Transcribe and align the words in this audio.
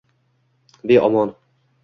Beomon. 0.87 1.35